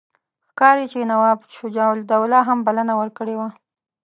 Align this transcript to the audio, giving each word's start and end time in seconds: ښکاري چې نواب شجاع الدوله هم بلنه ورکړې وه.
ښکاري 0.49 0.85
چې 0.91 1.09
نواب 1.11 1.39
شجاع 1.55 1.89
الدوله 1.95 2.39
هم 2.47 2.59
بلنه 2.67 2.93
ورکړې 2.97 3.35
وه. 3.39 3.47